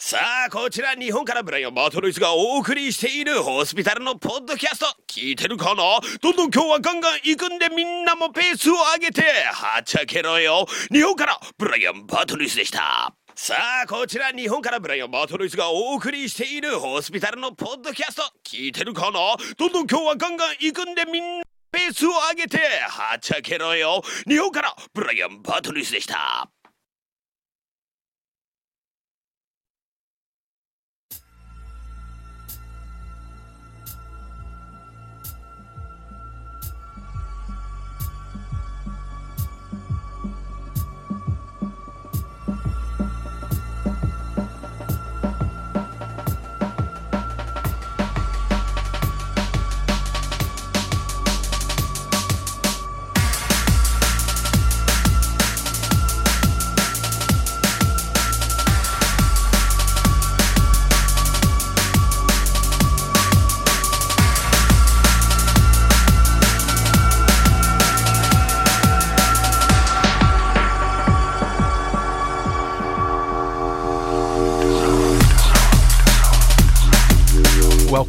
[0.00, 0.16] さ
[0.46, 4.86] あこちら日本からブライアン・バトルイスがお送りしているホスピタルのポッドキャスト。
[5.06, 5.82] 聞いてるかな？
[6.22, 9.22] どんどん今日はガンガン行くんでみんなもペースを上げて
[9.52, 10.66] はっちゃけろよ。
[10.90, 13.12] 日本からブライアン・バトルイスでした。
[13.34, 18.22] さあこちら日本からブライアン・バトルイスがお送りしているホスピタルのポッドキャスト。
[18.44, 19.18] 聞いてるかな？
[19.58, 22.58] どんどん今日はガンガン行くんでみんなペースを上げて
[22.88, 24.00] はっちゃけろよ。
[24.26, 26.48] 日本からブライアン・バトルイスでした。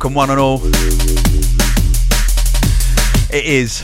[0.10, 0.60] Welcome one and all.
[3.32, 3.84] It is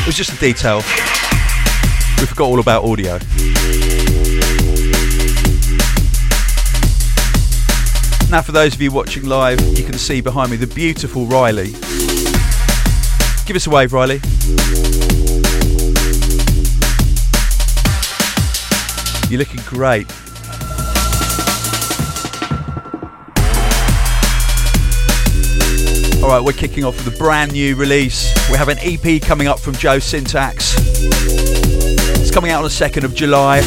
[0.00, 0.78] It was just a detail.
[2.18, 3.18] We forgot all about audio.
[8.34, 11.70] Now, for those of you watching live, you can see behind me the beautiful Riley.
[13.46, 14.20] Give us a wave, Riley.
[19.30, 20.10] You're looking great.
[26.20, 28.34] Alright, we're kicking off with a brand new release.
[28.50, 30.74] We have an EP coming up from Joe Syntax.
[30.76, 33.60] It's coming out on the 2nd of July.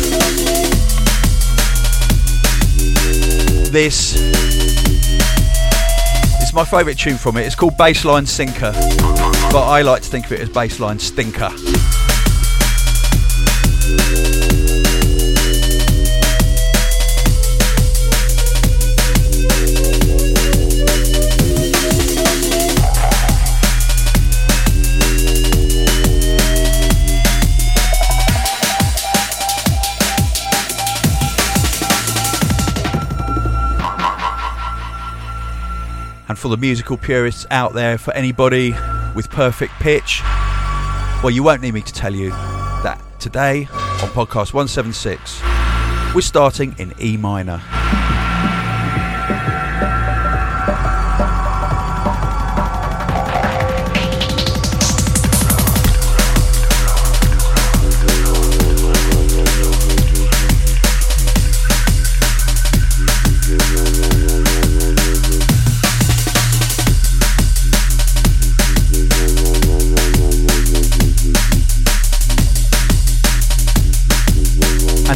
[3.77, 4.15] This
[6.41, 7.45] is my favourite tune from it.
[7.45, 8.71] It's called Bassline Sinker,
[9.51, 11.51] but I like to think of it as Bassline Stinker.
[36.29, 38.75] And for the musical purists out there, for anybody
[39.15, 40.21] with perfect pitch,
[41.23, 45.41] well, you won't need me to tell you that today on podcast 176,
[46.13, 47.61] we're starting in E minor.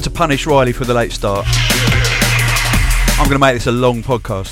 [0.04, 1.46] To punish Riley for the late start,
[3.20, 4.52] I'm going to make this a long podcast.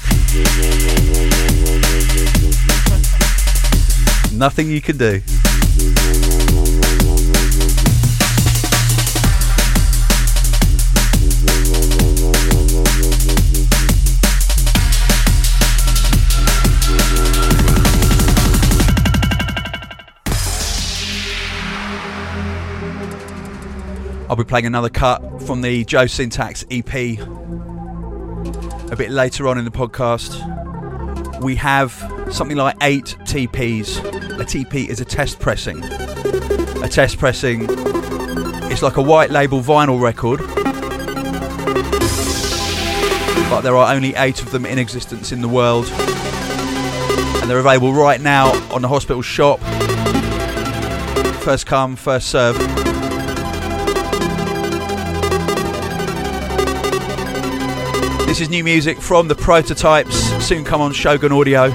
[4.31, 5.21] Nothing you can do.
[24.29, 27.17] I'll be playing another cut from the Joe Syntax EP a
[28.95, 30.37] bit later on in the podcast.
[31.41, 31.91] We have
[32.29, 33.97] something like eight TPs.
[34.39, 35.83] A TP is a test pressing.
[36.83, 37.65] A test pressing
[38.71, 40.37] It's like a white label vinyl record,
[43.49, 45.87] but there are only eight of them in existence in the world,
[47.41, 49.59] and they're available right now on the hospital shop.
[51.41, 52.98] First come, first serve.
[58.29, 60.15] This is new music from the prototypes,
[60.45, 61.71] soon come on Shogun Audio.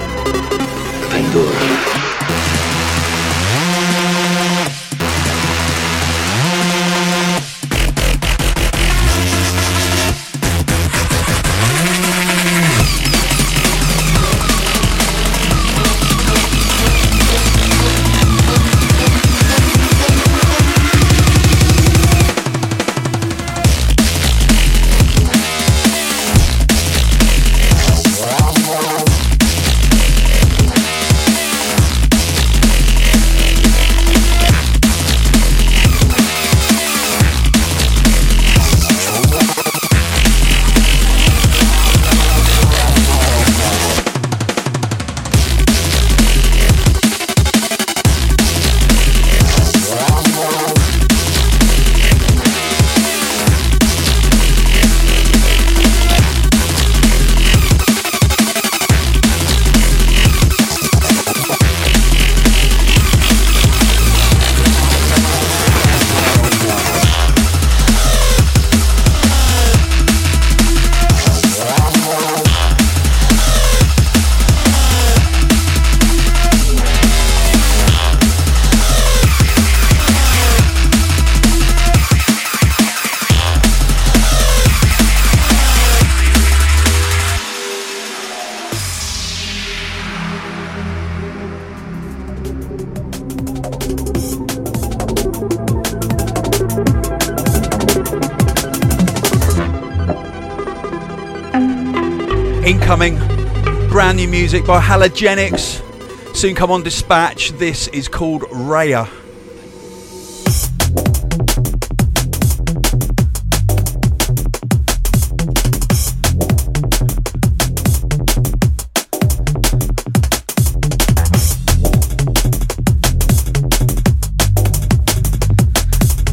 [104.05, 106.37] Brand new music by Halogenix.
[106.37, 107.53] Soon come on Dispatch.
[107.53, 109.09] This is called Raya.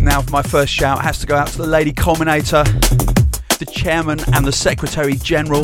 [0.02, 2.66] Now, for my first shout, has to go out to the Lady Culminator,
[3.60, 5.64] the Chairman and the Secretary General,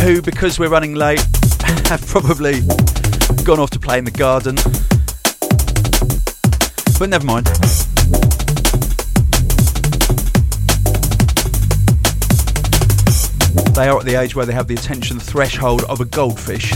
[0.00, 1.20] who, because we're running late,
[1.88, 2.60] have probably
[3.44, 4.56] gone off to play in the garden.
[6.98, 7.46] But never mind.
[13.74, 16.72] They are at the age where they have the attention threshold of a goldfish.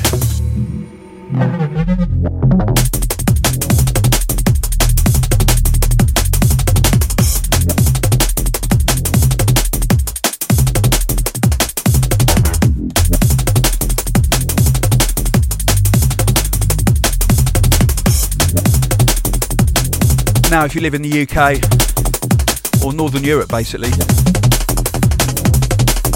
[20.53, 23.89] Now, if you live in the UK or Northern Europe, basically,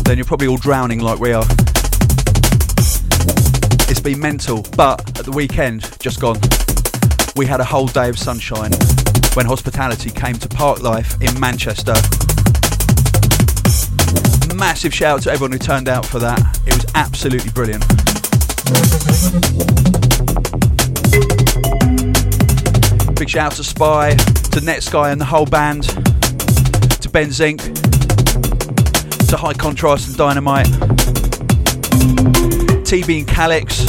[0.04, 1.46] then you're probably all drowning like we are.
[3.88, 6.38] It's been mental, but at the weekend, just gone,
[7.34, 8.72] we had a whole day of sunshine
[9.32, 11.94] when hospitality came to Parklife in Manchester.
[14.54, 16.60] Massive shout out to everyone who turned out for that.
[16.66, 17.86] It was absolutely brilliant.
[23.26, 25.82] Big shout out to Spy, to Netsky and the whole band,
[27.02, 30.68] to Ben Zink, to High Contrast and Dynamite,
[32.86, 33.84] TB and Calyx,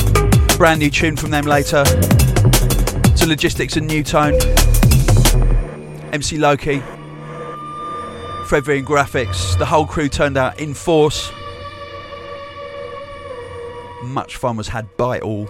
[0.57, 4.33] brand new tune from them later, to Logistics and Nu:Tone,
[6.11, 6.79] MC Loki,
[8.47, 11.31] Fred V and Grafix, the whole crew turned out in force.
[14.03, 15.47] Much fun was had by all.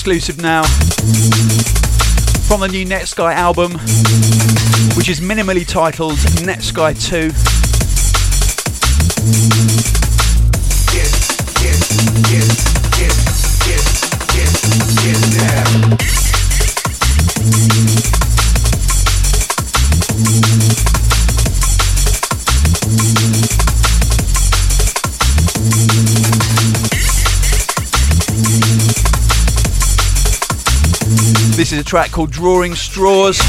[0.00, 0.62] Exclusive now
[2.48, 3.72] from the new Netsky album,
[4.96, 6.94] which is minimally titled Netsky
[9.94, 9.99] 2.
[31.90, 33.40] Track called Drawing Straws.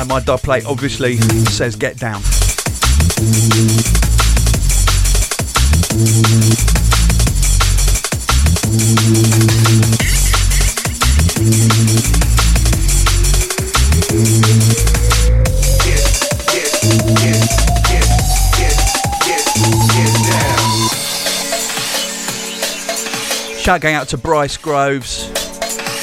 [0.00, 2.20] And my dub plate obviously says get down.
[23.64, 25.24] Shout going out to Bryce Groves,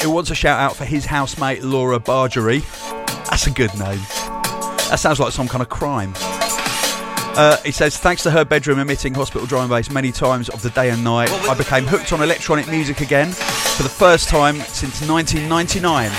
[0.02, 2.64] who wants a shout out for his housemate Laura Bargery.
[3.30, 4.00] That's a good name.
[4.90, 6.14] That sounds like some kind of crime.
[7.38, 10.64] Uh, he says, thanks to her bedroom emitting hospital drum and bass many times of
[10.64, 14.56] the day and night, I became hooked on electronic music again for the first time
[14.62, 16.10] since 1999.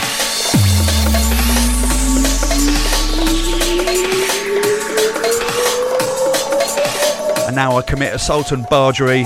[7.49, 9.25] And now I commit assault and bargery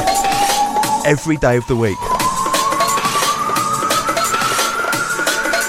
[1.07, 1.97] every day of the week.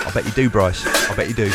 [0.04, 0.84] I bet you do, Bryce.
[1.12, 1.52] I bet you do.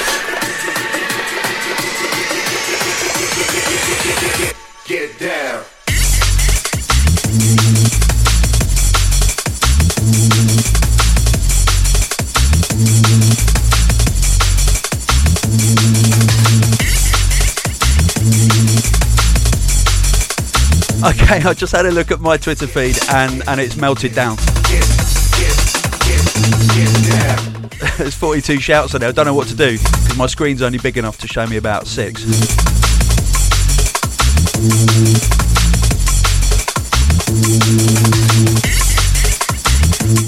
[21.41, 24.37] I just had a look at my Twitter feed and, and it's melted down.
[27.97, 29.09] There's 42 shouts on there.
[29.09, 31.57] I don't know what to do because my screen's only big enough to show me
[31.57, 32.23] about six.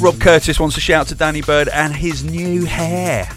[0.00, 3.28] Rob Curtis wants to shout to Danny Byrd and his new hair.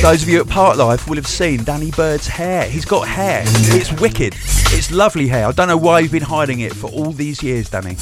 [0.00, 2.64] Those of you at Parklife will have seen Danny Byrd's hair.
[2.64, 3.42] He's got hair.
[3.46, 4.34] It's wicked.
[4.70, 5.46] It's lovely hair.
[5.46, 7.96] I don't know why you've been hiding it for all these years, Danny.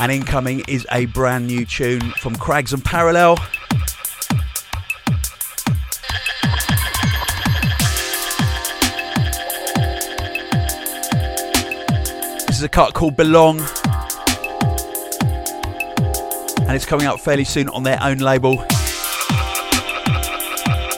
[0.00, 3.34] And incoming is a brand new tune from Crags and Parallel.
[12.46, 13.58] This is a cut called Belong.
[16.60, 18.64] And it's coming out fairly soon on their own label.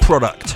[0.02, 0.49] Product.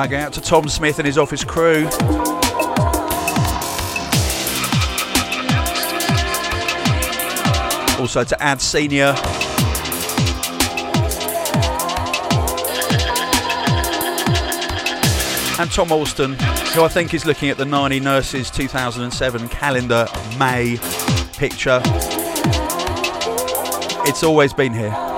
[0.00, 1.84] Shout out to Tom Smith and his office crew.
[8.00, 9.14] Also to Ad Senior.
[15.60, 16.32] And Tom Alston,
[16.72, 20.06] who I think is looking at the Narni Nurses 2007 calendar
[20.38, 20.78] May
[21.34, 21.82] picture.
[24.06, 25.09] It's always been here.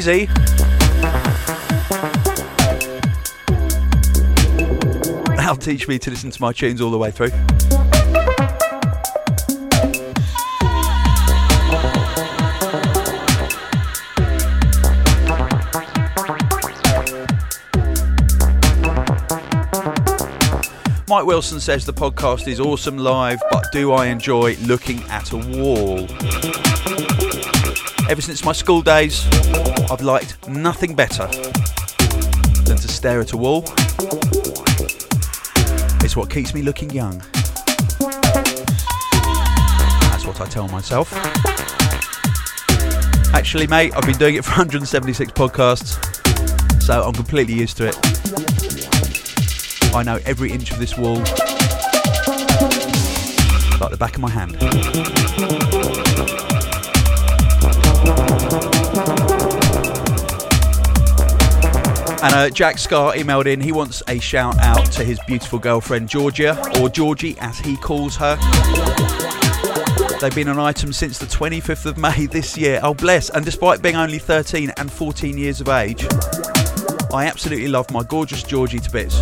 [0.00, 0.26] Easy.
[5.36, 7.28] Now teach me to listen to my tunes all the way through.
[21.08, 25.36] Mike Wilson says the podcast is awesome live, but do I enjoy looking at a
[25.36, 26.06] wall?
[28.08, 29.24] Ever since my school days,
[29.90, 31.26] I've liked nothing better
[32.64, 33.64] than to stare at a wall.
[36.02, 37.18] It's what keeps me looking young.
[40.08, 41.12] That's what I tell myself.
[43.34, 45.98] Actually, mate, I've been doing it for 176 podcasts,
[46.80, 47.96] so I'm completely used to it.
[49.94, 51.16] I know every inch of this wall
[53.80, 55.69] like the back of my hand.
[62.22, 63.62] And uh, Jack Scar emailed in.
[63.62, 68.14] He wants a shout out to his beautiful girlfriend Georgia, or Georgie as he calls
[68.16, 68.36] her.
[70.20, 72.78] They've been an item since the 25th of May this year.
[72.82, 73.30] Oh, bless.
[73.30, 76.06] And despite being only 13 and 14 years of age,
[77.10, 79.18] I absolutely love my gorgeous Georgie to bits.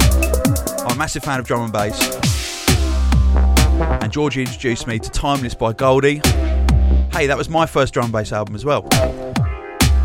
[0.80, 2.66] I'm a massive fan of drum and bass.
[4.02, 6.20] And Georgie introduced me to Timeless by Goldie.
[7.12, 8.88] Hey, that was my first drum and bass album as well.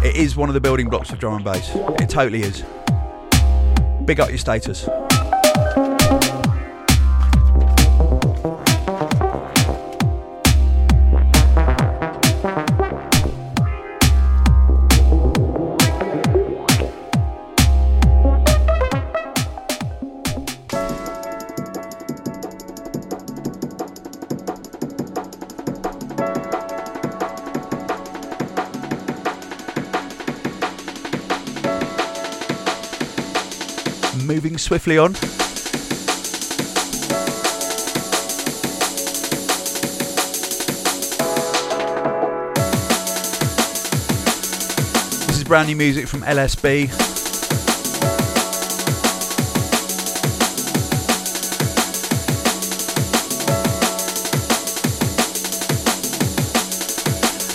[0.04, 1.72] It is one of the building blocks of drum and bass.
[2.00, 2.64] It totally is.
[4.06, 4.90] Big up your status.
[34.74, 35.14] Swiftly on.
[45.28, 46.88] This is brand new music from LSB.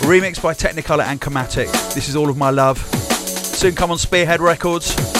[0.07, 1.67] Remixed by Technicolor and Chromatic.
[1.93, 2.77] This is all of my love.
[2.77, 5.18] Soon come on Spearhead Records.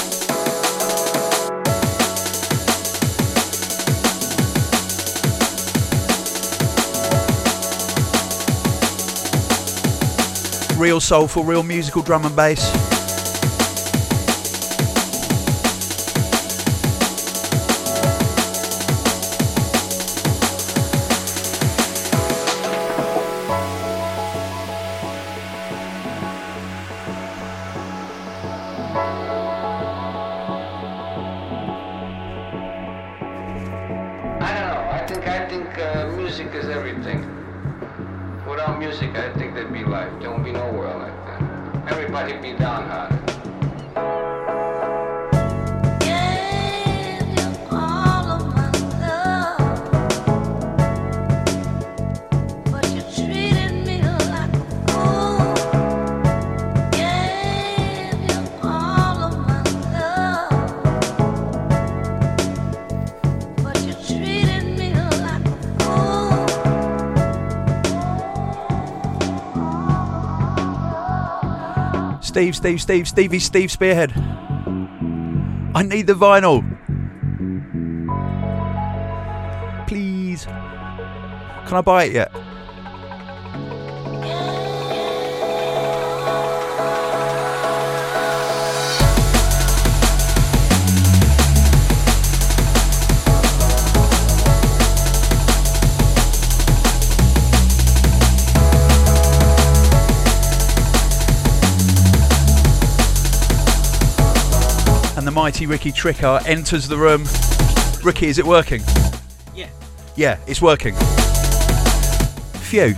[10.79, 12.88] Real soulful, real musical drum and bass.
[72.39, 74.13] Steve, Steve, Steve, Stevie, Steve Spearhead.
[75.75, 76.63] I need the vinyl.
[79.85, 80.45] Please.
[80.45, 82.38] Can I buy it yet?
[105.59, 107.25] Mighty Ricky Tricker enters the room.
[108.01, 108.81] Ricky, is it working?
[109.53, 109.67] Yeah.
[110.15, 110.95] Yeah, it's working.
[112.61, 112.95] Phew.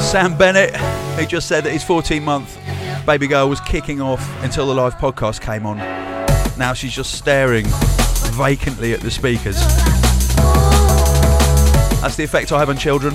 [0.00, 0.76] Sam Bennett,
[1.16, 2.63] who just said that his 14 month
[3.06, 5.76] baby girl was kicking off until the live podcast came on.
[6.58, 7.66] Now she's just staring
[8.32, 9.56] vacantly at the speakers.
[12.00, 13.14] That's the effect I have on children.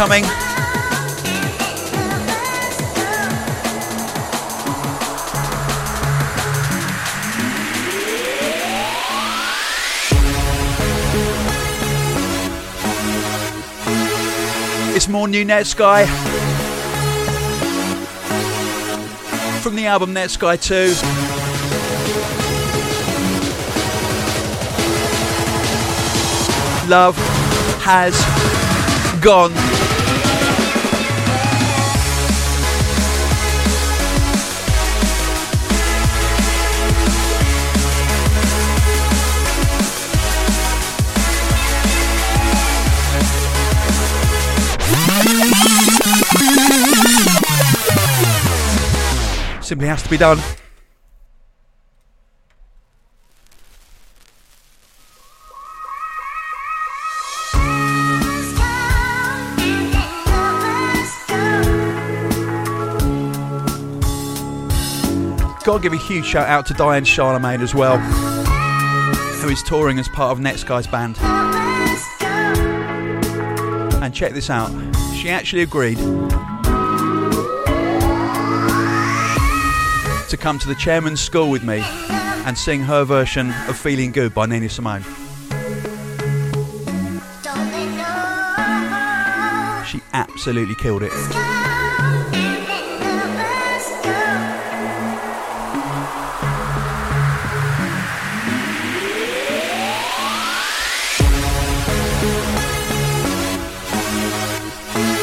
[0.00, 0.24] Incoming.
[14.94, 16.06] It's more new Netsky
[19.62, 20.94] from the album Netsky 2.
[26.88, 27.16] Love
[27.82, 28.14] has
[29.22, 29.69] gone.
[49.70, 50.36] Simply has to be done.
[65.62, 70.00] Got to give a huge shout out to Diane Charlemagne as well, who is touring
[70.00, 71.16] as part of Netsky's band.
[74.02, 74.72] And check this out,
[75.14, 76.00] she actually agreed
[80.30, 84.32] to come to the chairman's school with me and sing her version of Feeling Good
[84.32, 85.02] by Nina Simone.
[89.84, 91.10] She absolutely killed it.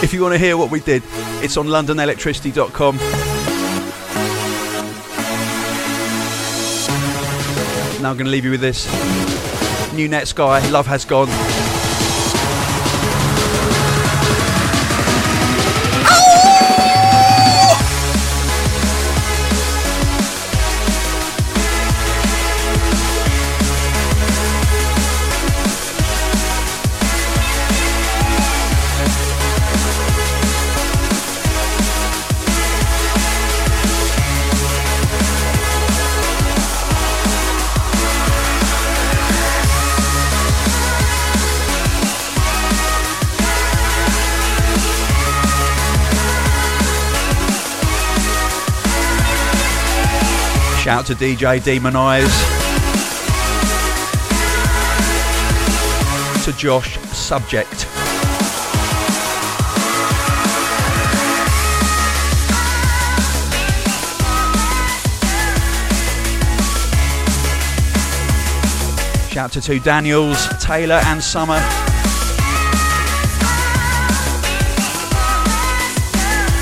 [0.03, 1.01] If you want to hear what we did,
[1.41, 3.36] it's on londonelectricity.com.
[8.01, 8.85] Now I'm going to leave you with this.
[9.93, 11.56] New Netsky, Love Has Gone.
[51.07, 52.27] To DJ Demonize.
[56.43, 57.85] To Josh Subject.
[69.31, 71.61] Shout out to two Daniels, Taylor and Summer.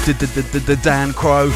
[0.05, 1.51] D- d- d- d- d- Dan Crow.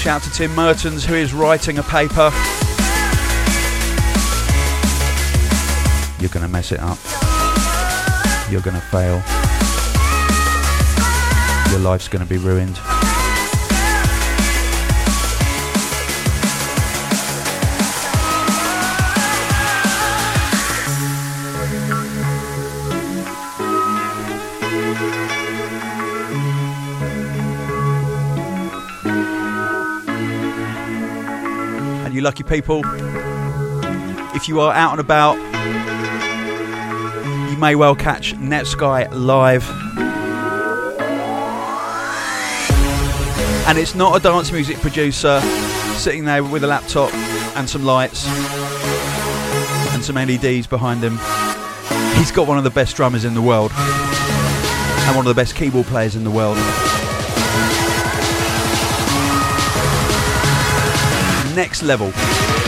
[0.00, 2.30] Shout out to Tim Mertens, who is writing a paper.
[6.18, 6.96] You're going to mess it up.
[8.50, 9.22] You're going to fail.
[11.70, 12.78] Your life's going to be ruined.
[32.20, 32.82] You lucky people,
[34.34, 35.36] if you are out and about,
[37.50, 39.66] you may well catch Netsky live.
[43.66, 45.40] And it's not a dance music producer
[45.96, 47.12] sitting there with a laptop
[47.56, 48.26] and some lights
[49.94, 51.18] and some LEDs behind him.
[52.18, 55.54] He's got one of the best drummers in the world and one of the best
[55.54, 56.58] keyboard players in the world.
[61.54, 62.59] Next level.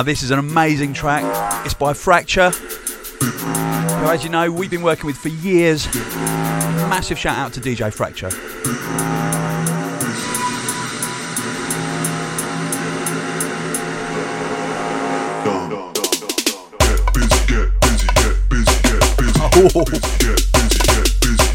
[0.00, 1.22] Now, this is an amazing track.
[1.66, 5.94] It's by Fracture, who, as you know, we've been working with for years.
[6.88, 8.30] Massive shout out to DJ Fracture.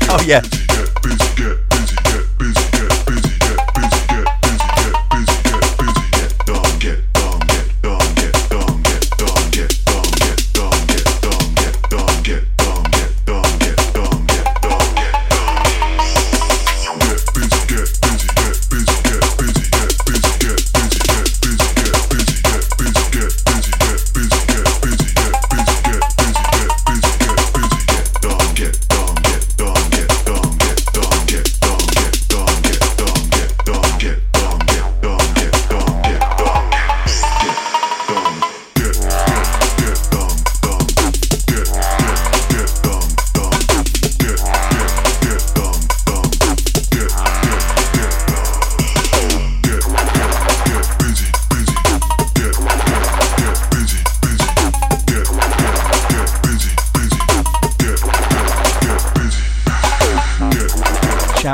[0.07, 0.64] Oh, yeah.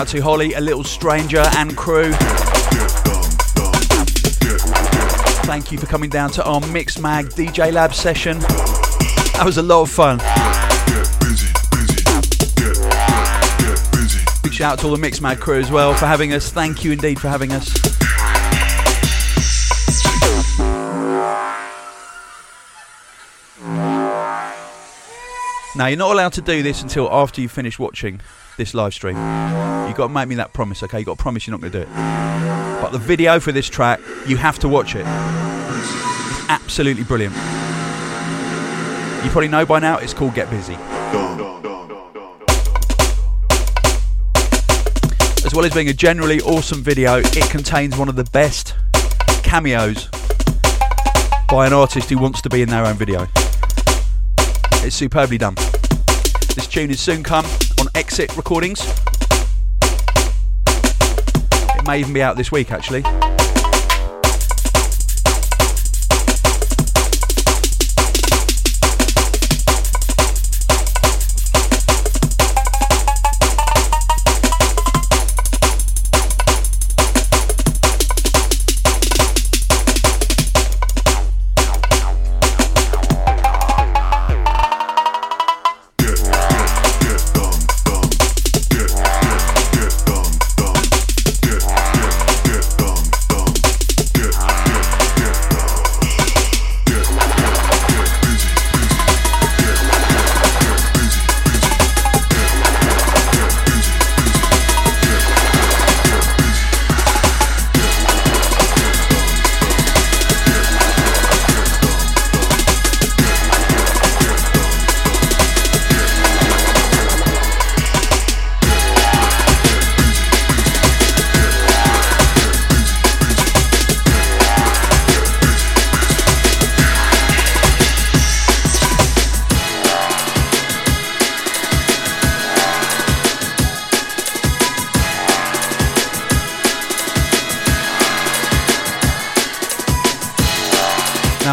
[0.01, 2.11] Out to Holly, a little stranger, and crew.
[5.45, 8.39] Thank you for coming down to our Mixmag DJ Lab session.
[8.39, 10.17] That was a lot of fun.
[14.41, 16.49] Big shout out to all the Mixmag crew as well for having us.
[16.49, 17.71] Thank you indeed for having us.
[25.75, 28.19] Now, you're not allowed to do this until after you finish watching
[28.57, 29.15] this live stream.
[29.87, 30.99] You've got to make me that promise, okay?
[30.99, 31.93] You've got to promise you're not going to do it.
[32.81, 35.05] But the video for this track, you have to watch it.
[35.05, 37.35] It's absolutely brilliant.
[39.23, 40.75] You probably know by now, it's called Get Busy.
[45.45, 48.75] As well as being a generally awesome video, it contains one of the best
[49.43, 50.07] cameos
[51.49, 53.27] by an artist who wants to be in their own video.
[54.83, 55.55] It's superbly done.
[56.55, 57.45] This tune is soon come
[57.95, 58.81] Exit Recordings.
[60.67, 63.03] It may even be out this week, actually.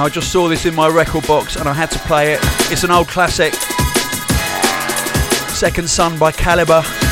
[0.09, 2.41] I just saw this in my record box and I had to play it.
[2.73, 3.53] It's an old classic.
[5.53, 7.08] Second Son by Calibre.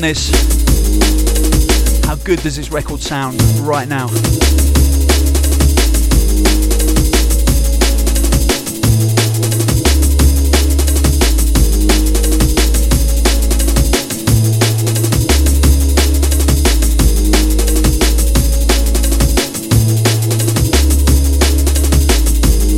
[0.00, 0.30] Goodness.
[2.06, 4.06] How good does this record sound right now?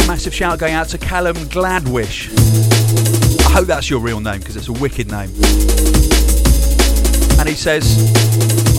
[0.08, 2.36] Massive shout going out to Callum Gladwish.
[3.46, 5.30] I hope that's your real name because it's a wicked name.
[7.42, 7.98] And he says,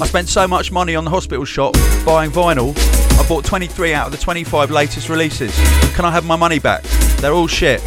[0.01, 1.73] I spent so much money on the hospital shop
[2.05, 2.73] buying vinyl,
[3.19, 5.53] I bought 23 out of the 25 latest releases.
[5.95, 6.81] Can I have my money back?
[7.17, 7.81] They're all shit.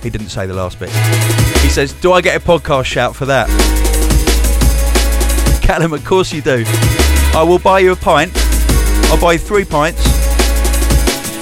[0.00, 0.90] He didn't say the last bit.
[1.60, 3.48] He says, Do I get a podcast shout for that?
[5.60, 6.62] Callum, of course you do.
[7.34, 8.30] I will buy you a pint.
[9.10, 10.06] I'll buy you three pints.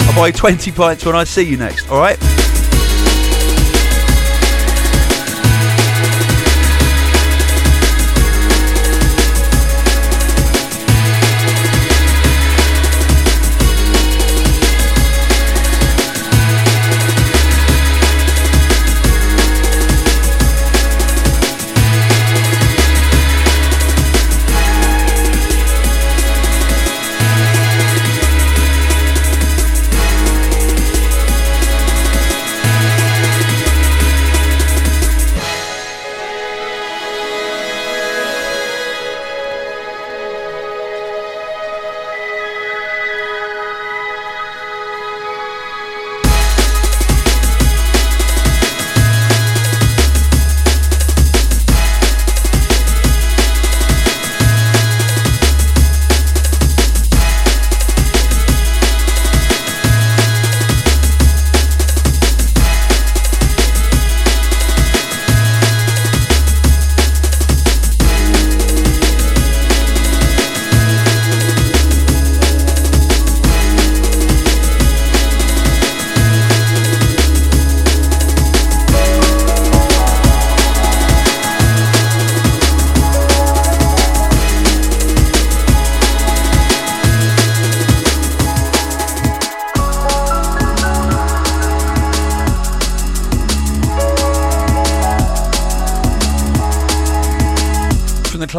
[0.07, 2.14] I'll buy you 20 pints when I see you next, alright?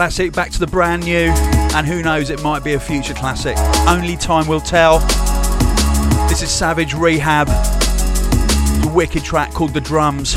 [0.07, 1.33] Classic back to the brand new,
[1.75, 3.59] and who knows, it might be a future classic.
[3.89, 5.01] Only time will tell.
[6.29, 10.37] This is Savage Rehab, the wicked track called The Drums.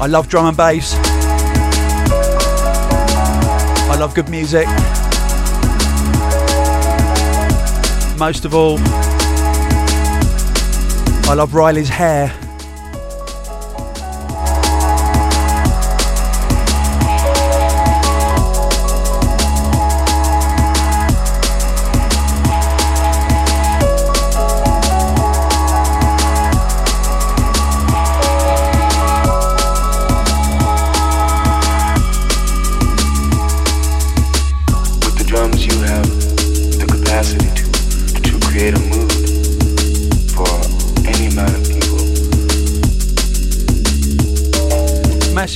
[0.00, 0.94] I love drum and bass.
[3.88, 4.66] I love good music.
[8.18, 8.78] Most of all,
[11.28, 12.43] I love Riley's hair.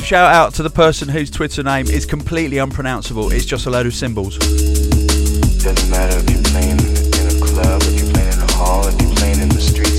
[0.09, 3.31] Shout out to the person whose Twitter name is completely unpronounceable.
[3.31, 4.39] It's just a load of symbols.
[4.39, 8.99] Doesn't matter if you're playing in a club, if you're playing in a hall, if
[9.03, 9.99] you're playing in the streets.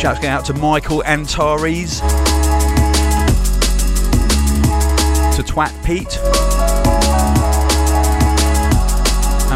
[0.00, 2.00] Shouts going out to Michael Antares.
[5.36, 6.18] To Twat Pete.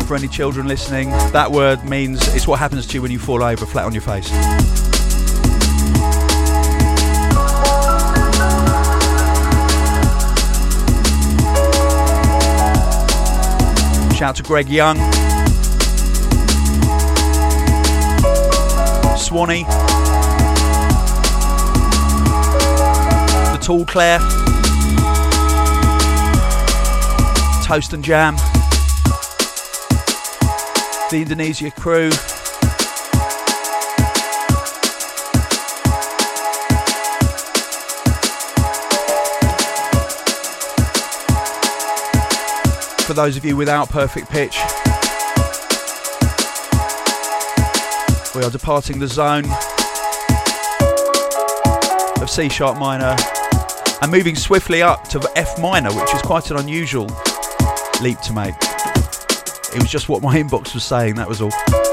[0.08, 3.42] For any children listening, that word means it's what happens to you when you fall
[3.42, 4.28] over flat on your face.
[14.16, 14.96] Shout out to Greg Young.
[19.18, 19.64] Swanee.
[23.52, 24.20] The Tall Claire.
[27.62, 28.36] Toast and Jam.
[31.10, 32.10] The Indonesia crew.
[43.06, 44.58] For those of you without perfect pitch,
[48.36, 49.46] we are departing the zone
[52.20, 53.16] of C sharp minor
[54.02, 57.06] and moving swiftly up to F minor, which is quite an unusual
[58.02, 58.67] leap to make.
[59.74, 61.87] It was just what my inbox was saying, that was all.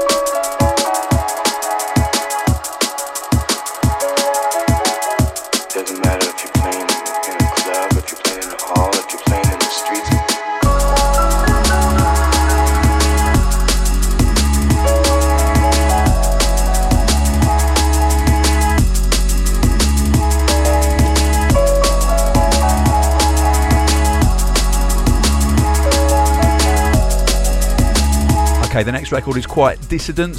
[28.76, 30.38] Okay, the next record is quite dissident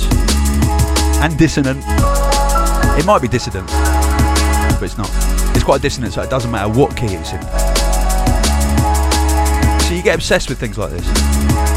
[1.23, 1.83] and dissonant.
[2.95, 5.09] It might be dissident, but it's not.
[5.55, 7.41] It's quite dissonant, so it doesn't matter what key it's in.
[9.81, 11.76] So you get obsessed with things like this.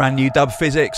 [0.00, 0.96] Brand new Dub Phizix.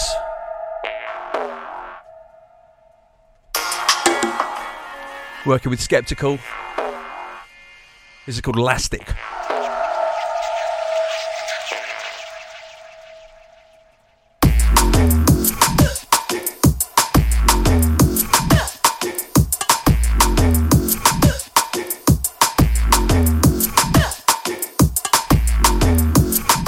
[5.45, 6.39] Working with Skeptical.
[8.27, 9.09] This is called Elastic.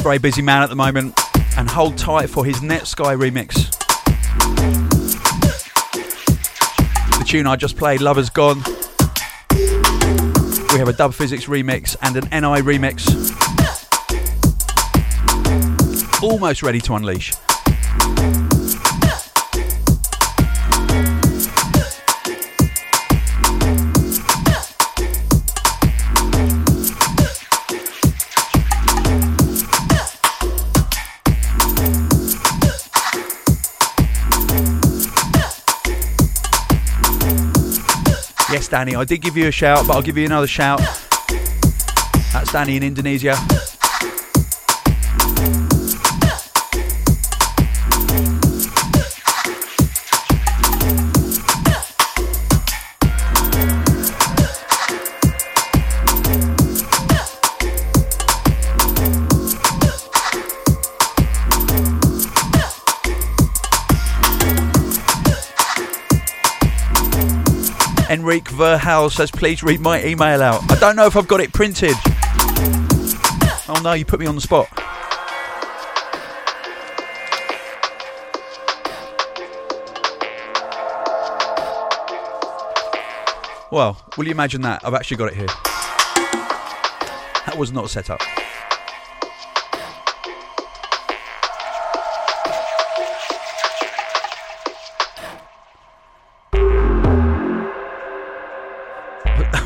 [0.03, 1.17] Very busy man at the moment,
[1.65, 3.71] and hold tight for his Netsky remix.
[7.19, 8.63] The tune I just played, Lover's Gone.
[10.75, 13.09] We have a Dub Phizix remix and an NI remix.
[16.23, 17.33] Almost ready to unleash.
[38.75, 40.81] Danny, I did give you a shout, but I'll give you another shout.
[42.33, 43.37] That's Danny in Indonesia.
[68.43, 70.71] Verhal says, please read my email out.
[70.71, 71.95] I don't know if I've got it printed.
[73.67, 74.69] Oh no, you put me on the spot.
[83.71, 84.83] Well, will you imagine that?
[84.85, 85.47] I've actually got it here.
[87.47, 88.21] That was not set up.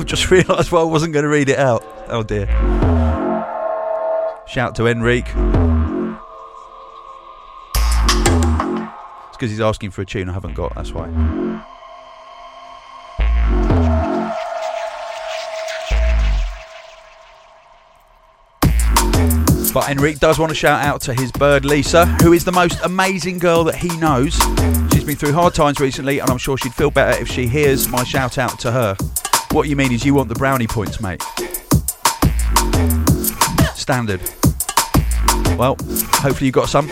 [0.09, 1.85] Just realised why I wasn't going to read it out.
[2.09, 2.47] Oh dear.
[4.49, 5.31] Shout to Enrique.
[9.29, 11.07] It's because he's asking for a tune I haven't got, that's why.
[19.75, 22.81] But Enrique does want to shout out to his bird Lisa, who is the most
[22.83, 24.35] amazing girl that he knows.
[24.93, 27.87] She's been through hard times recently, and I'm sure she'd feel better if she hears
[27.87, 28.97] my shout out to her.
[29.53, 31.23] What you mean is you want the brownie points, mate.
[33.75, 34.21] Standard.
[35.59, 35.77] Well,
[36.21, 36.89] hopefully you got some.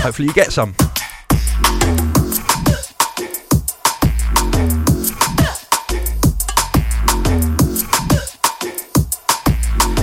[0.00, 0.74] Hopefully you get some.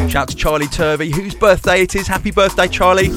[0.07, 2.07] Shout out to Charlie Turvey, whose birthday it is.
[2.07, 3.09] Happy birthday, Charlie.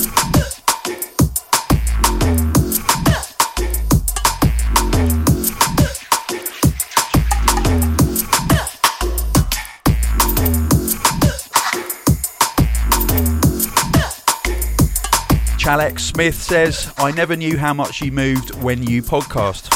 [15.71, 19.69] Chalex Smith says, I never knew how much you moved when you podcast.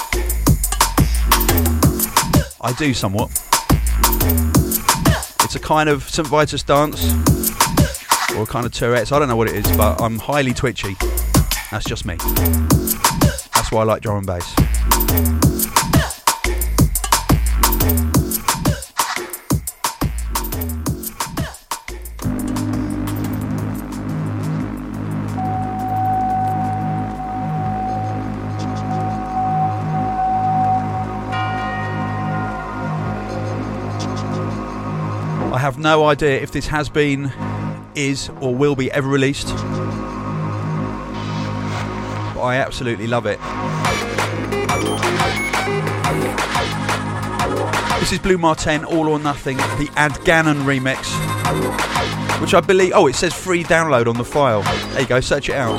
[2.61, 3.31] I do somewhat.
[5.45, 6.27] It's a kind of St.
[6.27, 7.13] Vitus dance
[8.35, 9.13] or a kind of Tourette's.
[9.13, 10.97] I don't know what it is, but I'm highly twitchy.
[11.71, 12.17] That's just me.
[13.55, 15.54] That's why I like drum and bass.
[35.85, 37.31] No idea if this has been,
[37.95, 39.49] is, or will be ever released.
[42.35, 43.39] But I absolutely love it.
[48.01, 51.05] This is Blu Mar Ten, All or Nothing, the Ad Gannon remix.
[52.41, 52.93] Which I believe.
[52.95, 54.63] Oh, it says free download on the file.
[54.63, 55.79] There you go, search it out.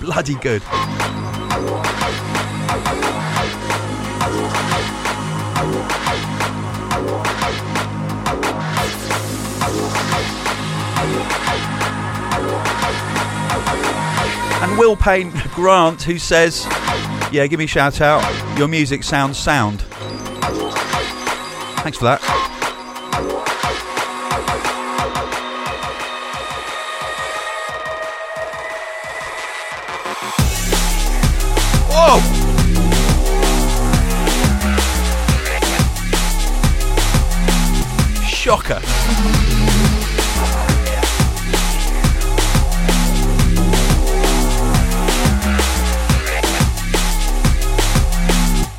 [0.00, 0.64] Bloody good.
[14.84, 16.66] Will Payne Grant, who says,
[17.32, 18.22] Yeah, give me a shout out.
[18.58, 19.80] Your music sounds sound.
[21.80, 22.20] Thanks for that.
[38.28, 38.93] Shocker.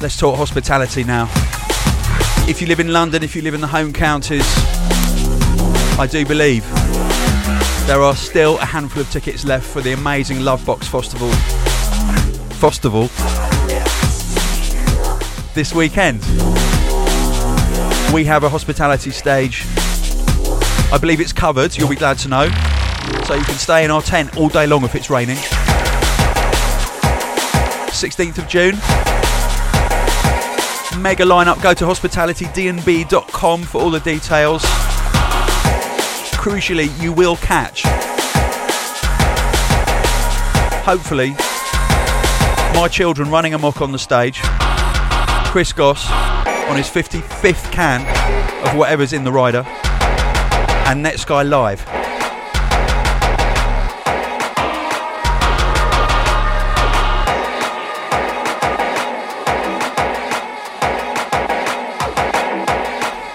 [0.06, 1.24] Let's talk hospitality now.
[2.48, 4.46] If you live in London, if you live in the home counties,
[5.98, 6.64] I do believe
[7.88, 11.32] there are still a handful of tickets left for the amazing Lovebox Festival.
[12.60, 13.08] Festival
[15.56, 16.20] this weekend.
[18.14, 19.64] We have a hospitality stage.
[20.94, 22.50] I believe it's covered, you'll be glad to know.
[23.26, 25.38] So you can stay in our tent all day long if it's raining.
[27.88, 28.76] 16th of June.
[31.02, 31.62] Mega lineup.
[31.62, 34.62] Go to hospitalitydnb.com for all the details.
[36.34, 37.84] Crucially, you will catch.
[40.86, 41.32] Hopefully,
[42.80, 44.40] my children running amok on the stage.
[45.52, 46.10] Chris Goss
[46.70, 48.02] on his 55th can
[48.68, 49.64] of whatever's in the rider.
[50.88, 52.05] And Netsky live.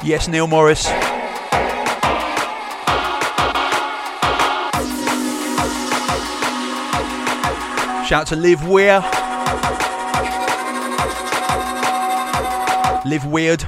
[0.03, 0.85] Yes, Neil Morris.
[8.09, 9.01] Shout to Live Weir.
[13.05, 13.63] Live Weird.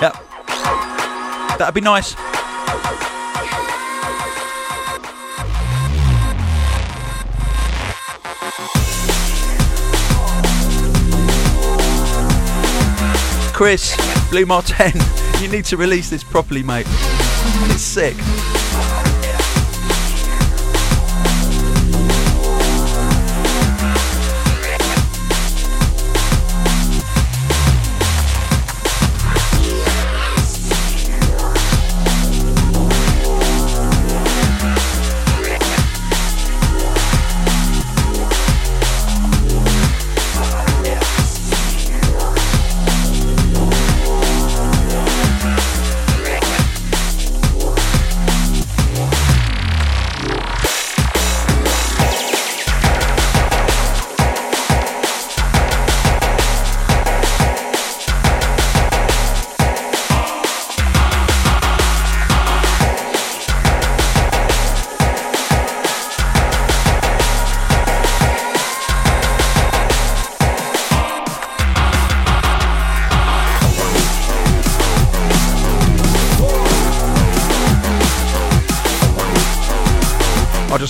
[0.00, 0.16] Yep.
[1.58, 2.16] That'd be nice.
[13.60, 13.94] Chris,
[14.30, 14.90] Blu Mar Ten,
[15.42, 16.86] you need to release this properly, mate.
[16.88, 18.16] It's sick.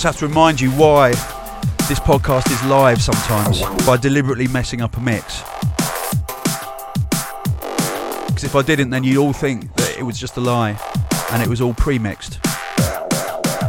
[0.01, 1.11] Just have to remind you why
[1.87, 5.41] this podcast is live sometimes by deliberately messing up a mix.
[8.25, 10.75] Because if I didn't, then you'd all think that it was just a lie
[11.31, 12.41] and it was all pre mixed.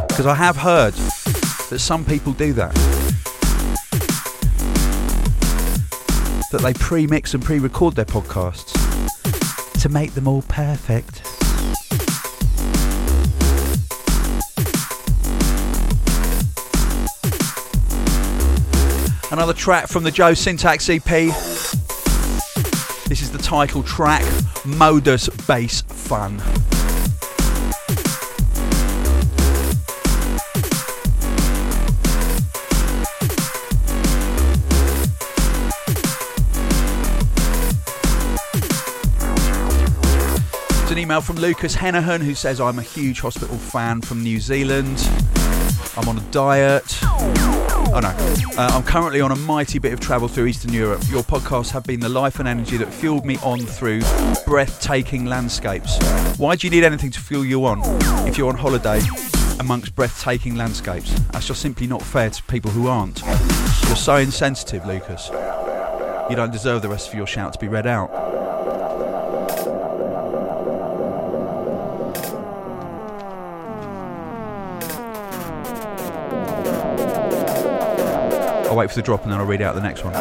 [0.07, 2.73] Because I have heard that some people do that.
[6.51, 8.73] That they pre mix and pre record their podcasts
[9.83, 11.32] to make them all perfect.
[19.33, 21.03] Another track from the Joe Syntax EP.
[23.07, 24.23] This is the title track,
[24.63, 26.35] Modus Bass Fun.
[40.83, 44.39] It's an email from Lucas Hennahan who says, I'm a huge hospital fan from New
[44.39, 45.09] Zealand.
[45.97, 47.62] I'm on a diet.
[47.95, 48.09] Oh no.
[48.57, 51.03] Uh, I'm currently on a mighty bit of travel through Eastern Europe.
[51.09, 54.01] Your podcasts have been the life and energy that fueled me on through
[54.47, 55.99] breathtaking landscapes.
[56.39, 57.81] Why do you need anything to fuel you on
[58.27, 58.99] if you're on holiday
[59.59, 61.13] amongst breathtaking landscapes?
[61.33, 63.21] That's just simply not fair to people who aren't.
[63.21, 65.29] You're so insensitive, Lucas.
[66.31, 68.09] You don't deserve the rest of your shout to be read out.
[78.73, 80.15] I'll wait for the drop and then I'll read out the next one.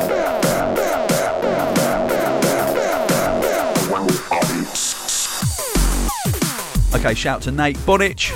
[6.95, 8.29] Okay, shout to Nate Bonich,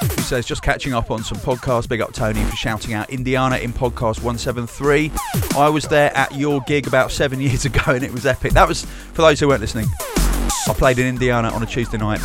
[0.00, 1.88] who says, just catching up on some podcasts.
[1.88, 5.12] Big up Tony for shouting out Indiana in podcast 173.
[5.56, 8.54] I was there at your gig about seven years ago and it was epic.
[8.54, 9.86] That was, for those who weren't listening,
[10.66, 12.18] I played in Indiana on a Tuesday night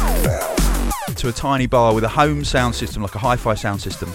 [1.17, 4.11] to a tiny bar with a home sound system, like a hi fi sound system,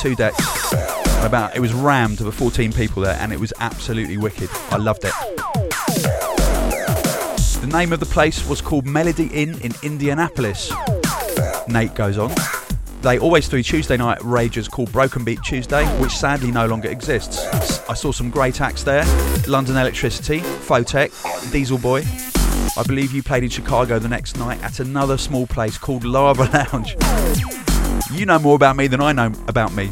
[0.00, 0.91] two decks.
[1.22, 4.50] About it was rammed with 14 people there, and it was absolutely wicked.
[4.70, 5.12] I loved it.
[7.60, 10.72] The name of the place was called Melody Inn in Indianapolis.
[11.68, 12.32] Nate goes on.
[13.02, 17.46] They always do Tuesday night rages called Broken Beat Tuesday, which sadly no longer exists.
[17.88, 19.04] I saw some great acts there
[19.46, 21.10] London Elektricity, Photek,
[21.52, 22.02] Diesel Boy.
[22.76, 26.44] I believe you played in Chicago the next night at another small place called Lava
[26.72, 26.96] Lounge.
[28.12, 29.90] You know more about me than I know about me.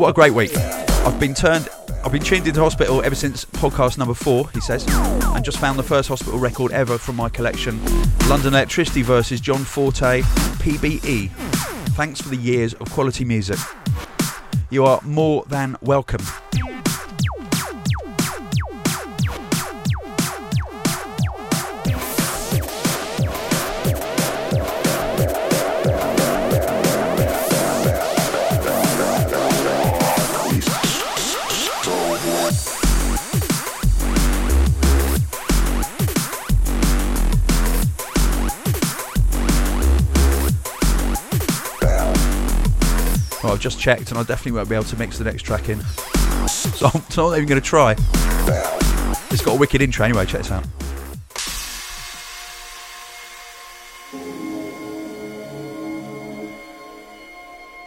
[0.00, 0.56] What a great week.
[0.56, 1.68] I've been turned
[2.02, 5.78] I've been tuned into hospital ever since podcast number four, he says, and just found
[5.78, 7.78] the first hospital record ever from my collection
[8.26, 11.28] London Elektricity versus John Forte, PBE.
[11.90, 13.58] Thanks for the years of quality music.
[14.70, 16.22] You are more than welcome.
[43.50, 45.80] I've just checked and I definitely won't be able to mix the next track in.
[46.46, 47.92] So I'm not even going to try.
[49.30, 50.66] It's got a wicked intro anyway, check this out.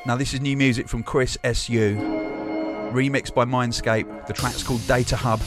[0.05, 1.95] Now, this is new music from Chris SU,
[2.91, 4.27] remixed by Mindscape.
[4.27, 5.39] The track's called Data Hub.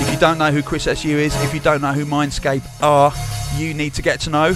[0.00, 3.12] If you don't know who Chris SU is, if you don't know who Mindscape are,
[3.58, 4.54] you need to get to know.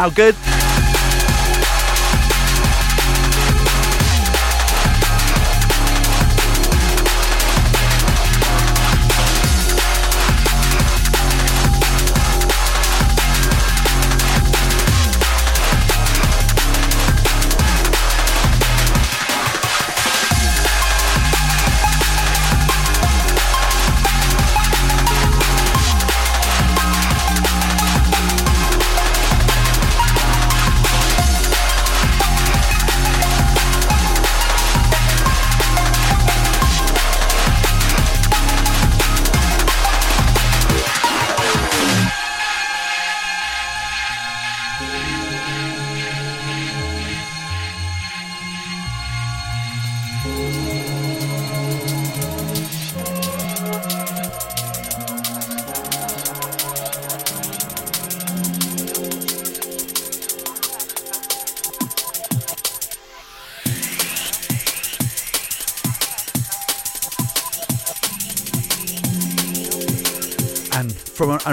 [0.00, 0.39] How good?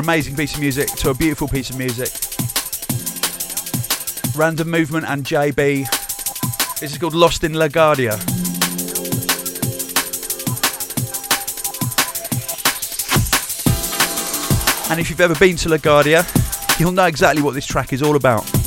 [0.08, 2.08] Amazing piece of music to a beautiful piece of music.
[4.38, 6.80] Random Movement and JB.
[6.80, 8.14] This is called Lost in LaGuardia.
[14.90, 18.16] And if you've ever been to LaGuardia, you'll know exactly what this track is all
[18.16, 18.67] about.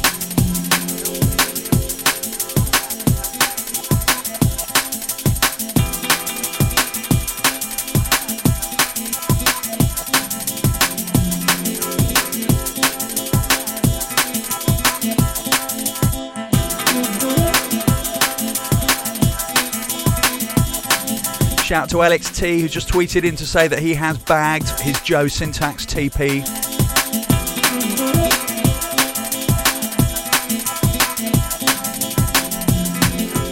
[21.70, 25.00] Shout out to LXT who just tweeted in to say that he has bagged his
[25.02, 26.44] Joe Syntax TP.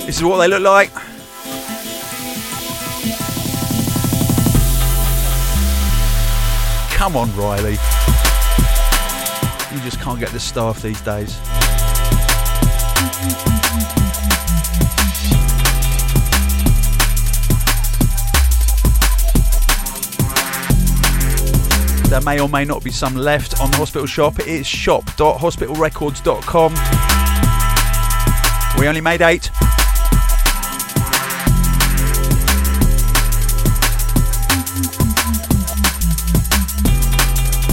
[0.04, 0.90] This is what they look like.
[6.90, 7.74] Come on, Riley.
[9.72, 11.38] You just can't get the staff these days.
[22.18, 24.40] There may or may not be some left on the hospital shop.
[24.40, 26.72] It is shop.hospitalrecords.com.
[28.76, 29.52] We only made eight.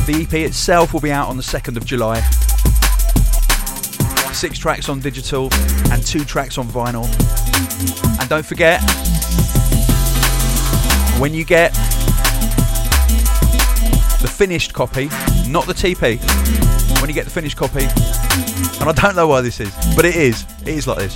[0.05, 2.21] The EP itself will be out on the 2nd of July.
[4.31, 5.49] Six tracks on digital
[5.89, 7.07] and two tracks on vinyl.
[8.19, 8.79] And don't forget,
[11.19, 11.75] when you get
[14.26, 15.05] the finished copy,
[15.47, 16.19] not the TP,
[16.99, 20.15] when you get the finished copy, and I don't know why this is, but it
[20.15, 21.15] is, it is like this.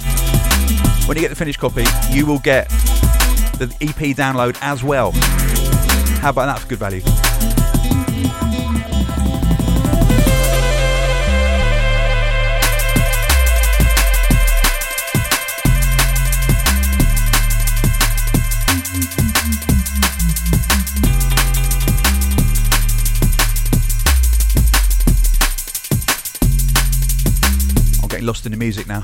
[1.08, 2.70] When you get the finished copy, you will get
[3.58, 5.12] the EP download as well.
[6.22, 7.29] How about that for good value?
[28.30, 29.04] Lost in the music now.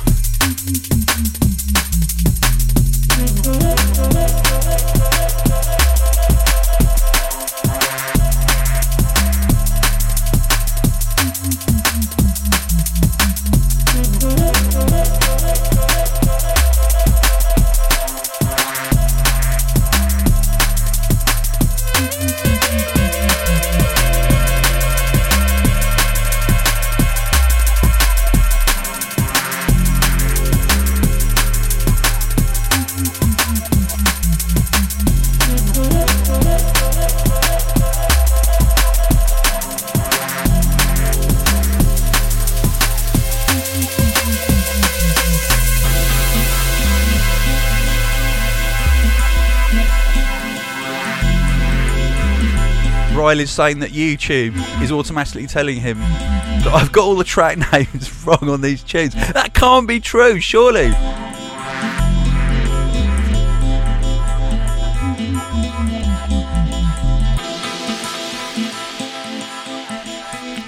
[53.26, 54.54] Riley's saying that YouTube
[54.84, 59.16] is automatically telling him that I've got all the track names wrong on these tunes.
[59.16, 60.92] That can't be true, surely.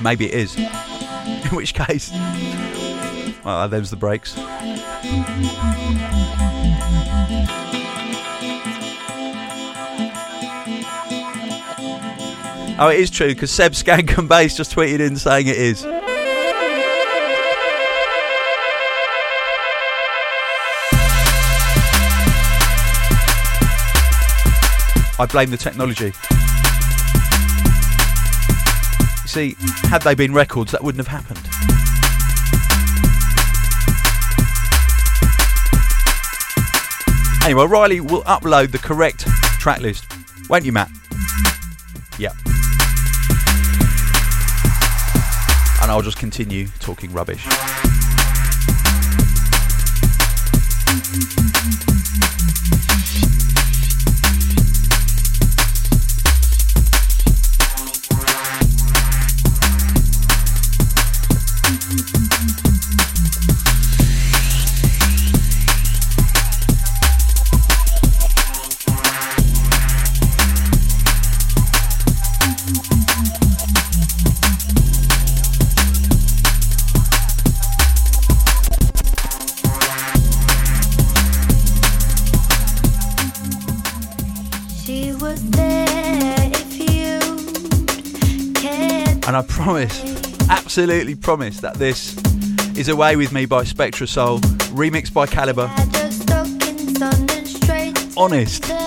[0.01, 0.57] Maybe it is.
[0.57, 2.11] In which case,
[3.43, 4.35] well, there's the breaks.
[12.79, 15.83] Oh, it is true because Seb Skank and Bass just tweeted in saying it is.
[25.19, 26.13] I blame the technology.
[29.23, 29.55] You see,
[29.87, 31.39] had they been records, that wouldn't have happened.
[37.43, 39.25] Anyway, Riley will upload the correct
[39.59, 40.05] track list,
[40.47, 40.91] won't you, Matt?
[42.19, 42.33] Yeah.
[45.87, 47.47] And I'll just continue talking rubbish.
[89.37, 90.03] I promise,
[90.49, 92.17] absolutely promise, that this
[92.75, 94.39] is Away With Me by Spectrasoul,
[94.73, 95.69] remixed by Calibre.
[98.17, 98.86] Honest.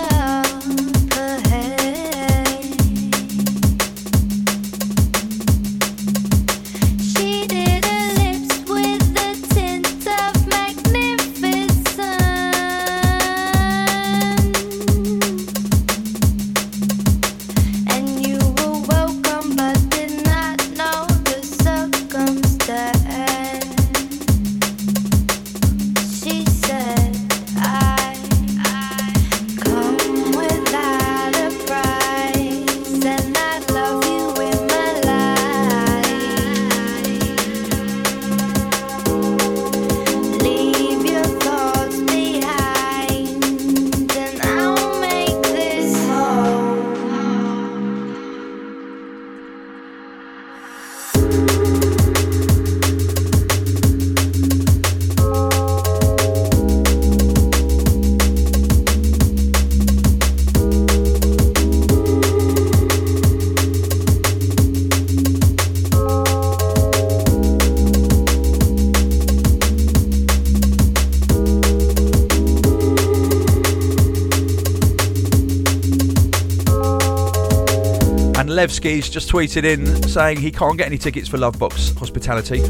[78.81, 82.63] Levski's just tweeted in saying he can't get any tickets for Lovebox Hospitality.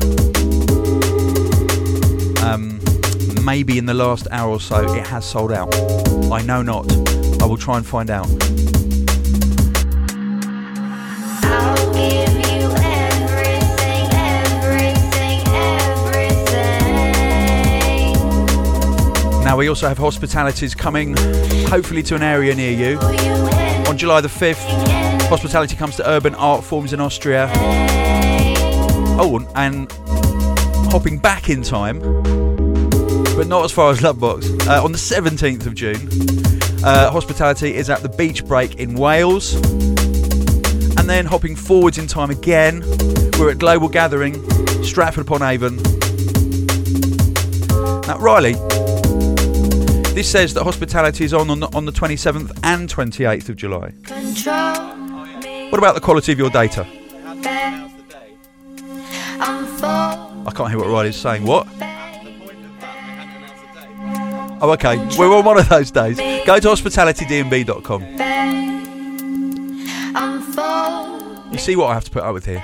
[2.44, 2.82] Um,
[3.46, 5.74] maybe in the last hour or so it has sold out.
[6.32, 6.92] I know not.
[7.42, 8.28] I will try and find out.
[11.44, 15.48] I'll give you everything, everything,
[19.38, 19.44] everything.
[19.46, 21.16] Now we also have hospitalities coming,
[21.68, 23.00] hopefully to an area near you.
[23.88, 25.01] On July the 5th,
[25.32, 27.50] hospitality comes to Urban Art Forms in Austria.
[29.18, 29.90] Oh, and
[30.92, 34.68] hopping back in time, but not as far as Lovebox.
[34.68, 36.10] Uh, on the 17th of June,
[36.84, 39.54] uh, hospitality is at the Beach Break in Wales.
[40.98, 42.82] And then hopping forwards in time again,
[43.40, 44.34] we're at Global Gathering,
[44.84, 45.78] Stratford upon Avon.
[48.06, 48.56] Now, Riley,
[50.14, 53.94] this says that hospitality is on on the, on the 27th and 28th of July.
[54.04, 54.81] Control
[55.72, 56.86] What about the quality of your data?
[59.40, 61.46] I can't hear what Riley's saying.
[61.46, 61.66] What?
[64.62, 64.98] Oh, okay.
[65.18, 66.18] We're on one of those days.
[66.18, 68.02] Go to hospitalitydnb.com.
[71.54, 72.62] You see what I have to put up with here.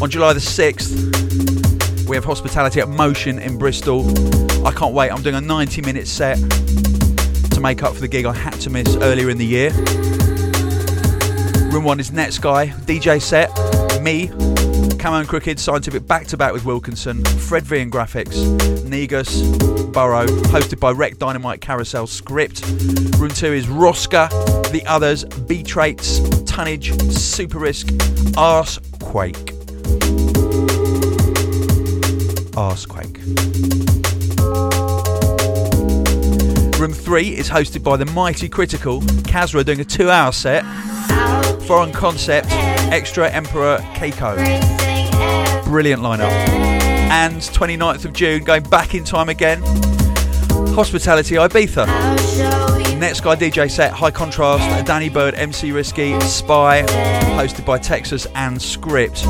[0.00, 4.08] On July the 6th, we have hospitality at Motion in Bristol.
[4.66, 5.12] I can't wait.
[5.12, 6.38] I'm doing a 90 minute set
[7.62, 9.70] make up for the gig I had to miss earlier in the year.
[11.70, 13.50] Room 1 is Netsky, DJ set,
[14.02, 14.30] me,
[15.04, 19.42] and Crooked, Scientific back to back with Wilkinson, Fred V and Grafix, Negus,
[19.92, 22.66] Burrow, hosted by Rec Dynamite Carousel Script.
[23.16, 24.28] Room 2 is Rosca,
[24.72, 27.88] The Others, B Traits, Tonnage, Super Risk,
[28.36, 29.52] Arse Quake.
[32.52, 33.81] Arsequake.
[36.82, 40.64] Room 3 is hosted by the mighty Critical, Kasra doing a two hour set,
[41.68, 42.48] Foreign Concept,
[42.90, 44.34] Extra Emperor Keiko.
[45.64, 46.28] Brilliant lineup.
[47.08, 49.62] And 29th of June, going back in time again,
[50.74, 51.86] Hospitality Ibiza.
[52.98, 56.82] Netsky DJ set, High Contrast, Danny Byrd, MC Risky, Spy,
[57.36, 59.24] hosted by Texas and Script.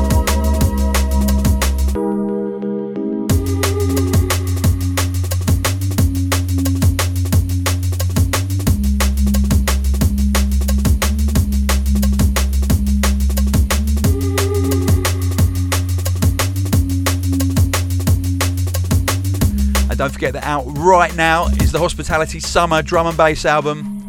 [20.03, 24.05] Don't forget that out right now is the Hospitality Summer drum and bass album.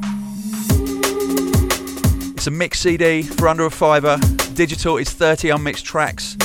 [2.35, 4.19] It's a mix CD for under a fiver.
[4.55, 6.37] Digital is 30 unmixed tracks.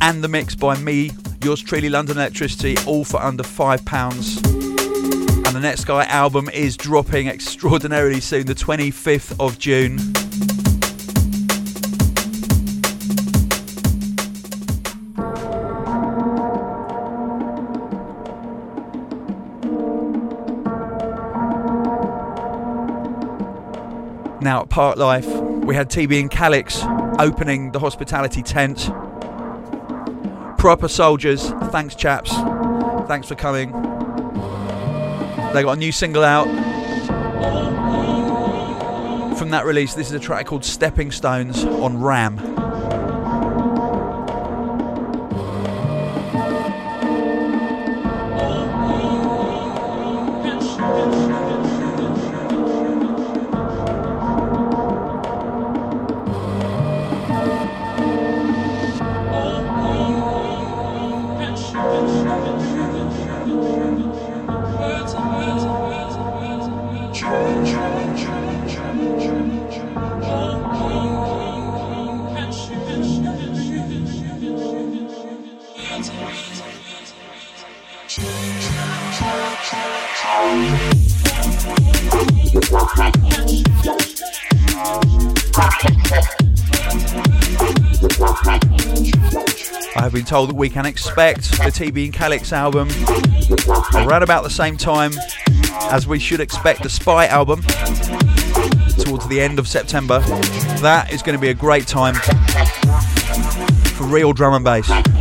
[0.00, 1.10] And the mix by me,
[1.42, 3.76] yours truly, London Elektricity, all for under £5.
[5.44, 10.23] And the Netsky album is dropping extraordinarily soon, the 25th of June.
[24.74, 26.82] Parklife, we had TB and Calyx
[27.20, 28.90] opening the hospitality tent.
[30.58, 32.32] Proper soldiers, thanks chaps,
[33.06, 33.70] thanks for coming.
[35.52, 36.48] They got a new single out.
[39.38, 42.63] from that release, this is a track called Stepping Stones on Ram.
[90.54, 92.88] We can expect the TB and Calyx album
[93.96, 95.10] around about the same time
[95.90, 97.62] as we should expect the Spy album
[99.02, 100.20] towards the end of September.
[100.80, 102.14] That is going to be a great time
[103.96, 105.13] for real drum and bass.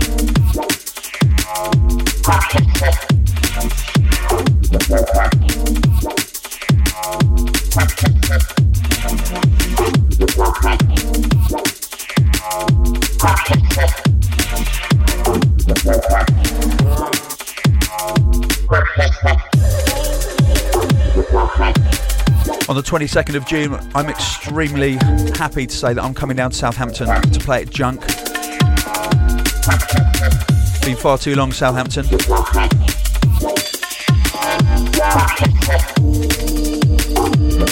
[18.74, 18.80] On
[22.76, 24.94] the 22nd of June, I'm extremely
[25.38, 28.02] happy to say that I'm coming down to Southampton to play at Junk.
[30.84, 32.06] Been far too long, Southampton.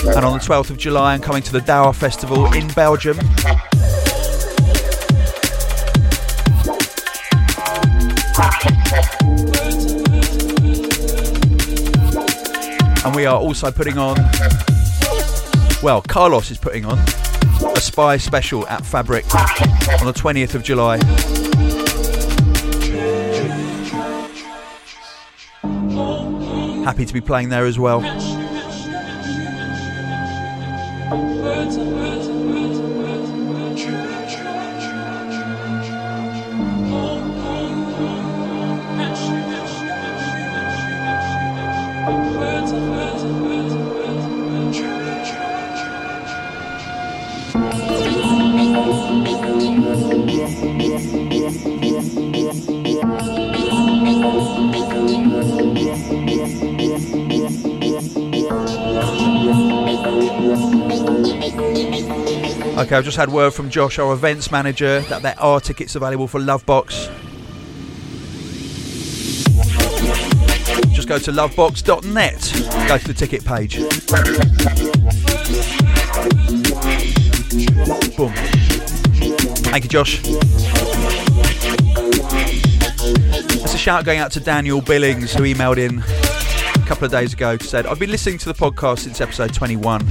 [0.07, 3.17] And on the 12th of July, I'm coming to the Dour Festival in Belgium.
[13.03, 14.15] And we are also putting on,
[15.81, 20.97] well, Carlos is putting on a spy special at Fabric on the 20th of July.
[26.83, 28.01] Happy to be playing there as well.
[62.91, 66.27] Okay, I've just had word from Josh, our events manager, that there are tickets available
[66.27, 67.07] for Lovebox.
[70.93, 73.77] Just go to lovebox.net, go to the ticket page.
[78.17, 78.33] Boom.
[79.71, 80.21] Thank you, Josh.
[83.55, 85.99] There's a shout going out to Daniel Billings, who emailed in
[86.75, 90.05] a couple of days ago, said, I've been listening to the podcast since episode 21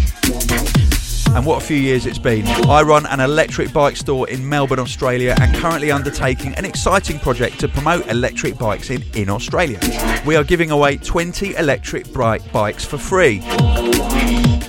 [1.37, 2.47] and what a few years it's been.
[2.69, 7.61] I run an electric bike store in Melbourne, Australia, and currently undertaking an exciting project
[7.61, 9.79] to promote electric bikes in, in Australia.
[10.27, 13.41] We are giving away 20 electric bike bikes for free.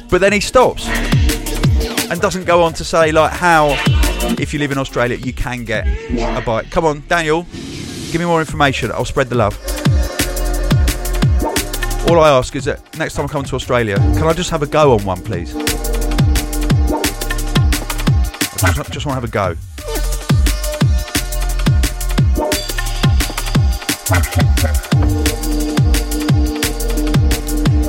[0.09, 3.69] But then he stops and doesn't go on to say like how
[4.37, 6.69] if you live in Australia you can get a bike.
[6.69, 7.43] Come on, Daniel,
[8.11, 8.91] give me more information.
[8.91, 9.57] I'll spread the love.
[12.09, 14.61] All I ask is that next time I come to Australia, can I just have
[14.61, 15.70] a go on one, please?
[18.63, 19.55] I just, want to have a go.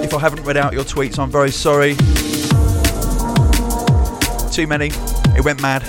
[0.02, 1.94] If I haven't read out your tweets, I'm very sorry.
[4.50, 4.90] Too many.
[5.36, 5.82] It went mad.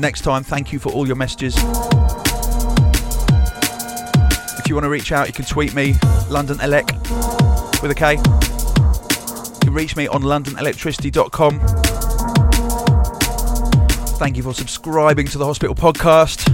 [0.00, 1.54] Next time, thank you for all your messages.
[4.58, 5.96] If you want to reach out, you can tweet me,
[6.30, 6.92] London Elec
[7.82, 8.12] with a K.
[8.12, 11.77] You can reach me on londonelektricity.com.
[14.18, 16.44] Thank you for subscribing to the Hospital Podcast.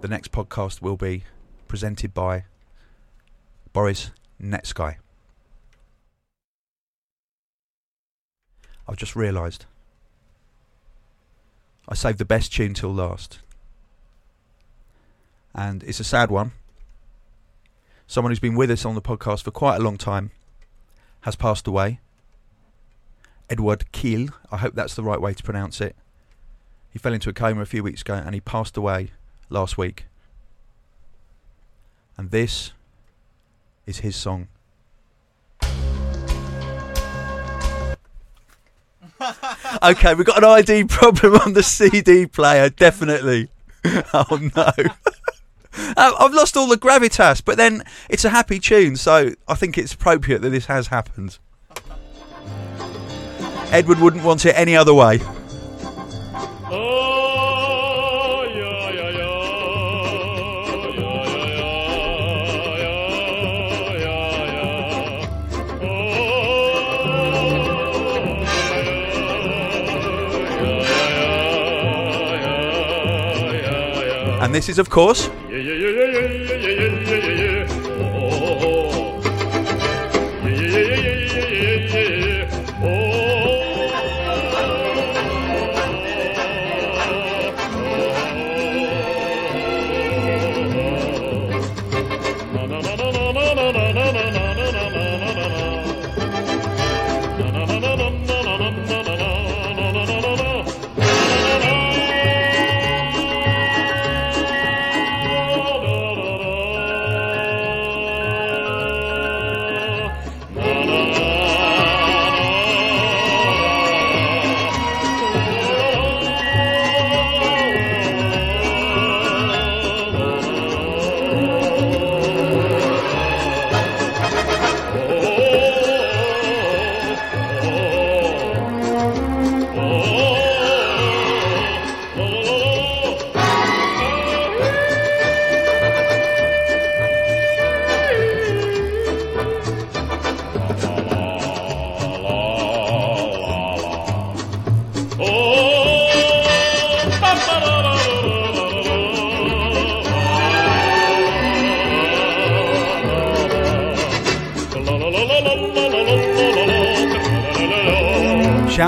[0.00, 1.22] The next podcast will be
[1.68, 2.46] presented by
[3.72, 4.10] Boris
[4.42, 4.96] Netsky.
[8.88, 9.66] I've just realised
[11.88, 13.38] I saved the best tune till last.
[15.54, 16.50] And it's a sad one.
[18.08, 20.32] Someone who's been with us on the podcast for quite a long time
[21.20, 22.00] has passed away.
[23.48, 24.28] Edward Khil.
[24.50, 25.96] I hope that's the right way to pronounce it.
[26.90, 29.10] He fell into a coma a few weeks ago and he passed away
[29.50, 30.06] last week.
[32.16, 32.72] And this
[33.84, 34.48] is his song.
[39.82, 43.50] okay, we've got an ID problem on the CD player, definitely.
[43.84, 44.72] oh no.
[45.94, 49.76] Uh, I've lost all the gravitas, but then it's a happy tune, so I think
[49.76, 51.38] it's appropriate that this has happened.
[53.72, 55.20] Edward wouldn't want it any other way.
[74.46, 75.28] And this is, of course,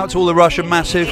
[0.09, 1.07] Shout to all the Russian massive.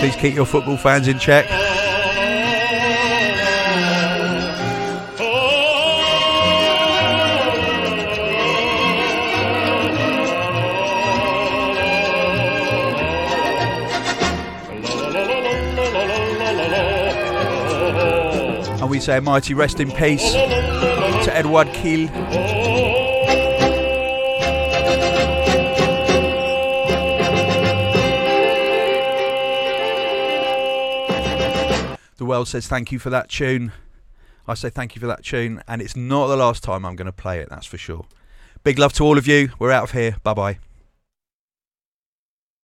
[0.00, 1.63] Please keep your football fans in check.
[18.94, 22.06] We say a mighty rest in peace to Edward Khil.
[32.16, 33.72] The world says thank you for that tune.
[34.46, 37.06] I say thank you for that tune, and it's not the last time I'm going
[37.06, 38.06] to play it, that's for sure.
[38.62, 39.50] Big love to all of you.
[39.58, 40.18] We're out of here.
[40.22, 40.58] Bye bye.